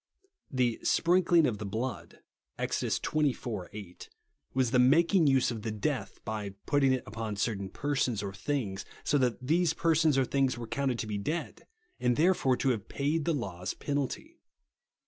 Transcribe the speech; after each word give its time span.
The" 0.49 0.79
sprinkling 0.83 1.45
of 1.45 1.59
the 1.59 1.63
blood" 1.67 2.21
(Ex. 2.57 2.81
xxiv. 2.81 3.67
8), 3.71 4.09
v,^as 4.55 4.71
the 4.71 4.79
making 4.79 5.27
use 5.27 5.51
of 5.51 5.61
the 5.61 5.69
death, 5.69 6.17
by 6.25 6.55
patting 6.65 6.91
it 6.91 7.03
upon 7.05 7.35
certain 7.35 7.69
persons 7.69 8.23
or 8.23 8.33
things, 8.33 8.83
so 9.03 9.19
that 9.19 9.45
these 9.45 9.75
persons 9.75 10.17
or 10.17 10.25
things 10.25 10.57
were 10.57 10.65
counted 10.65 10.97
to 10.97 11.05
be 11.05 11.19
dead, 11.19 11.67
and, 11.99 12.15
therefore, 12.15 12.57
to 12.57 12.69
have 12.69 12.89
paid 12.89 13.25
the 13.25 13.33
law's 13.35 13.75
penalty. 13.75 14.39